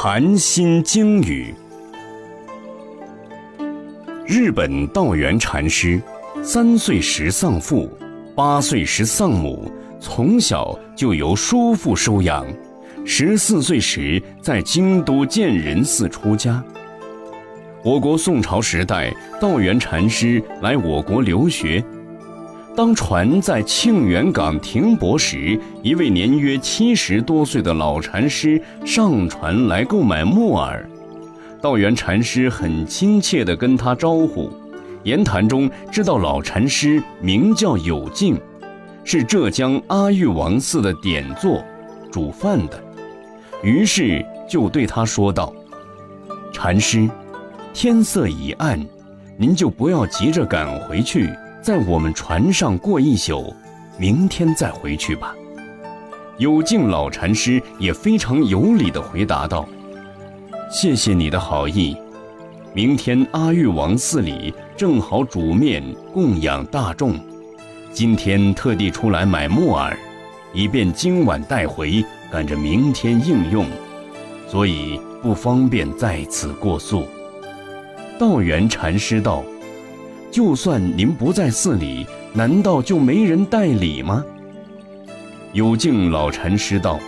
[0.00, 1.52] 禅心经语。
[4.24, 6.00] 日本道元禅师，
[6.40, 7.90] 三岁时丧父，
[8.32, 12.46] 八岁时丧母，从小就由叔父收养。
[13.04, 16.62] 十四岁时在京都建仁寺出家。
[17.82, 21.84] 我国宋朝时代，道元禅师来我国留学。
[22.78, 30.88] 当船在庆元港停泊时，一位年约七十多岁的老禅师上船来购买木耳。
[31.60, 34.48] 道元禅师很亲切地跟他招呼，
[35.02, 38.40] 言谈中知道老禅师名叫有敬，
[39.02, 41.60] 是浙江阿育王寺的典座，
[42.12, 42.80] 煮饭的。
[43.60, 45.52] 于是就对他说道
[46.54, 47.10] ：“禅师，
[47.74, 48.78] 天色已暗，
[49.36, 51.28] 您就不要急着赶回去。”
[51.68, 53.54] 在我们船上过一宿，
[53.98, 55.34] 明天再回去吧。
[56.38, 59.68] 有敬老禅师也非常有礼地回答道
[60.72, 61.94] ：“谢谢你的好意，
[62.72, 67.20] 明天阿育王寺里正好煮面供养大众，
[67.92, 69.94] 今天特地出来买木耳，
[70.54, 72.02] 以便今晚带回，
[72.32, 73.66] 赶着明天应用，
[74.46, 77.06] 所以不方便在此过宿。”
[78.18, 79.44] 道元禅师道。
[80.30, 84.24] 就算您不在寺里，难道就没人代理吗？
[85.54, 87.00] 有敬老禅师道：“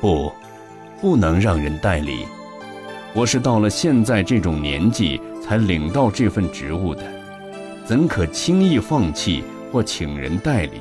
[0.00, 0.32] 不，
[1.00, 2.26] 不能让人代理。
[3.14, 7.02] 我是到了现在这种年纪才领到这份职务的，
[7.86, 10.80] 怎可轻易放弃或请人代理？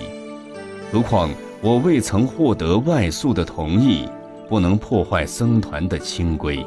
[0.92, 1.30] 何况
[1.62, 4.10] 我未曾获得外宿的同意，
[4.50, 6.66] 不能破坏僧团的清规。”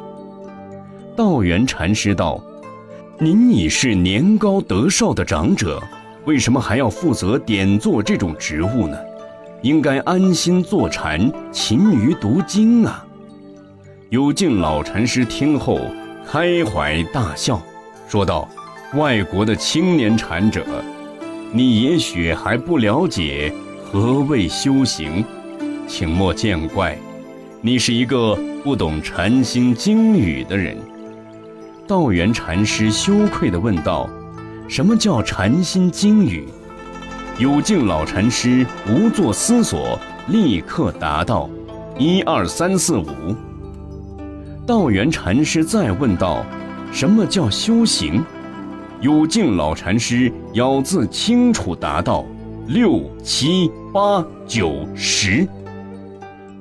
[1.13, 2.41] 道元禅师道。
[3.19, 5.81] 您已是年高德少的长者，
[6.25, 8.95] 为什么还要负责点做这种职务呢？
[9.63, 13.03] 应该安心坐禅，勤于读经啊！
[14.11, 15.79] 有敬老禅师听后
[16.27, 17.59] 开怀大笑，
[18.07, 18.47] 说道
[18.93, 20.63] ：“外国的青年禅者，
[21.51, 23.51] 你也许还不了解
[23.83, 25.25] 何谓修行，
[25.87, 26.95] 请莫见怪。
[27.61, 30.77] 你是一个不懂禅心经语的人。”
[31.87, 34.09] 道元禅师羞愧地问道
[34.67, 36.45] ：“什么叫禅心经语？”
[37.39, 39.97] 有敬老禅师不作思索，
[40.27, 41.49] 立刻答道
[41.97, 43.05] ：“一二三四五。”
[44.67, 46.45] 道元禅师再问道
[46.91, 48.21] ：“什么叫修行？”
[48.99, 52.25] 有敬老禅师咬字清楚答道
[52.67, 55.47] ：“六七八九十。”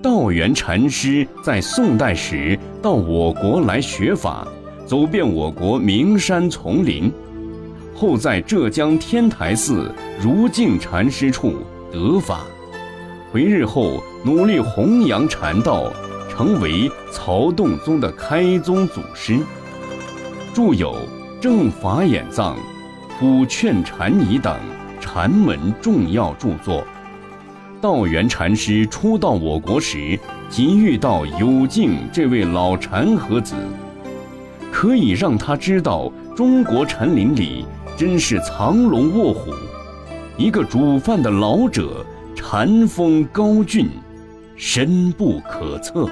[0.00, 4.46] 道元禅师在宋代时到我国来学法。
[4.86, 7.12] 走遍我国名山丛林，
[7.92, 9.92] 后在浙江天台寺
[10.22, 11.54] 如敬禅师处
[11.90, 12.46] 得法，
[13.32, 15.92] 回日后努力弘扬禅道，
[16.30, 19.40] 成为曹洞宗的开宗祖师，
[20.54, 20.94] 著有
[21.40, 22.56] 《正法眼藏》
[23.18, 24.56] 《普劝禅仪》等
[25.00, 26.84] 禅门重要著作。
[27.80, 30.16] 道元禅师初到我国时，
[30.48, 33.56] 即遇到有敬这位老禅和子。
[34.72, 37.64] 可以让他知道，中国禅林里
[37.96, 39.52] 真是藏龙卧虎。
[40.36, 42.04] 一个煮饭的老者，
[42.34, 43.88] 禅风高峻，
[44.56, 46.08] 深不可测。